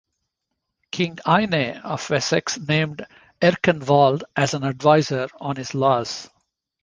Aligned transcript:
King 0.89 1.19
Ine 1.27 1.77
of 1.83 2.09
Wessex 2.09 2.57
named 2.57 3.05
Erkenwald 3.39 4.23
as 4.35 4.55
an 4.55 4.63
advisor 4.63 5.27
on 5.39 5.57
his 5.57 5.75
laws. 5.75 6.27